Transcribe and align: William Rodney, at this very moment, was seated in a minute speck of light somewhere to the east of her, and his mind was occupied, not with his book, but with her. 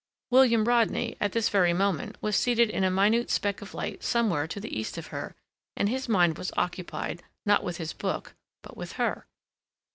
William 0.31 0.65
Rodney, 0.67 1.15
at 1.21 1.31
this 1.33 1.49
very 1.49 1.73
moment, 1.73 2.17
was 2.23 2.35
seated 2.35 2.71
in 2.71 2.83
a 2.83 2.89
minute 2.89 3.29
speck 3.29 3.61
of 3.61 3.75
light 3.75 4.01
somewhere 4.01 4.47
to 4.47 4.59
the 4.59 4.75
east 4.75 4.97
of 4.97 5.07
her, 5.13 5.35
and 5.77 5.89
his 5.89 6.09
mind 6.09 6.39
was 6.39 6.51
occupied, 6.57 7.21
not 7.45 7.63
with 7.63 7.77
his 7.77 7.93
book, 7.93 8.33
but 8.63 8.75
with 8.75 8.93
her. 8.93 9.27